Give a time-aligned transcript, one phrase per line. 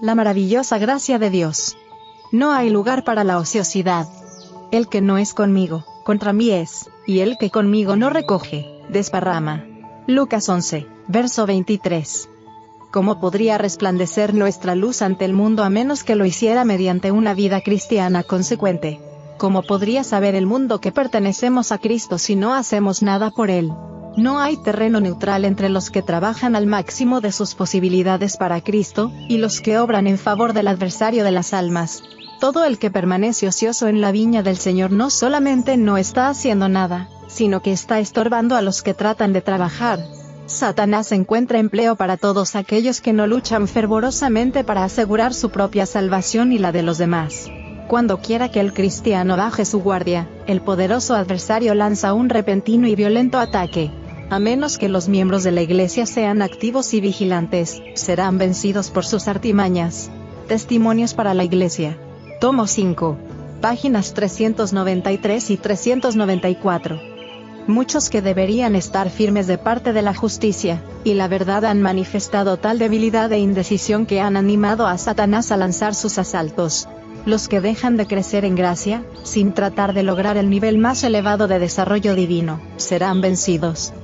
[0.00, 1.76] La maravillosa gracia de Dios.
[2.32, 4.08] No hay lugar para la ociosidad.
[4.70, 9.64] El que no es conmigo, contra mí es, y el que conmigo no recoge, desparrama.
[10.06, 12.28] Lucas 11, verso 23.
[12.90, 17.34] ¿Cómo podría resplandecer nuestra luz ante el mundo a menos que lo hiciera mediante una
[17.34, 19.00] vida cristiana consecuente?
[19.38, 23.72] ¿Cómo podría saber el mundo que pertenecemos a Cristo si no hacemos nada por él?
[24.16, 29.10] No hay terreno neutral entre los que trabajan al máximo de sus posibilidades para Cristo,
[29.28, 32.02] y los que obran en favor del adversario de las almas.
[32.40, 36.68] Todo el que permanece ocioso en la viña del Señor no solamente no está haciendo
[36.68, 39.98] nada, sino que está estorbando a los que tratan de trabajar.
[40.46, 46.52] Satanás encuentra empleo para todos aquellos que no luchan fervorosamente para asegurar su propia salvación
[46.52, 47.50] y la de los demás.
[47.88, 52.94] Cuando quiera que el cristiano baje su guardia, el poderoso adversario lanza un repentino y
[52.94, 53.90] violento ataque.
[54.30, 59.04] A menos que los miembros de la iglesia sean activos y vigilantes, serán vencidos por
[59.04, 60.10] sus artimañas.
[60.48, 61.98] Testimonios para la iglesia.
[62.40, 63.18] Tomo 5.
[63.60, 67.00] Páginas 393 y 394.
[67.66, 72.56] Muchos que deberían estar firmes de parte de la justicia, y la verdad han manifestado
[72.56, 76.88] tal debilidad e indecisión que han animado a Satanás a lanzar sus asaltos.
[77.26, 81.46] Los que dejan de crecer en gracia, sin tratar de lograr el nivel más elevado
[81.46, 83.94] de desarrollo divino, serán vencidos.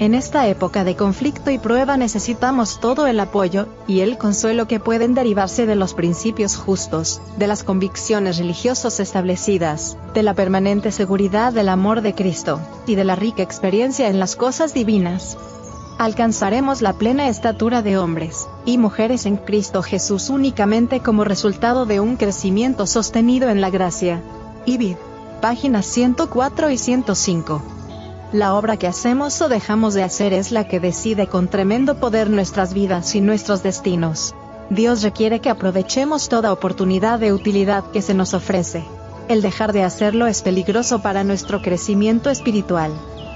[0.00, 4.78] En esta época de conflicto y prueba necesitamos todo el apoyo, y el consuelo que
[4.78, 11.52] pueden derivarse de los principios justos, de las convicciones religiosas establecidas, de la permanente seguridad
[11.52, 15.36] del amor de Cristo, y de la rica experiencia en las cosas divinas.
[15.98, 21.98] Alcanzaremos la plena estatura de hombres y mujeres en Cristo Jesús únicamente como resultado de
[21.98, 24.22] un crecimiento sostenido en la gracia.
[24.64, 24.94] Ibid.
[25.40, 27.77] Páginas 104 y 105.
[28.32, 32.28] La obra que hacemos o dejamos de hacer es la que decide con tremendo poder
[32.28, 34.34] nuestras vidas y nuestros destinos.
[34.68, 38.84] Dios requiere que aprovechemos toda oportunidad de utilidad que se nos ofrece.
[39.28, 42.92] El dejar de hacerlo es peligroso para nuestro crecimiento espiritual.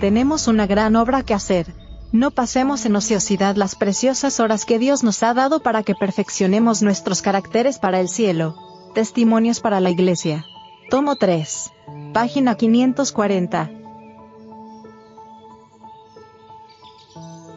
[0.00, 1.74] Tenemos una gran obra que hacer.
[2.12, 6.82] No pasemos en ociosidad las preciosas horas que Dios nos ha dado para que perfeccionemos
[6.82, 8.54] nuestros caracteres para el cielo.
[8.94, 10.44] Testimonios para la Iglesia.
[10.90, 11.72] Tomo 3.
[12.12, 13.85] Página 540.
[17.16, 17.55] Thank you.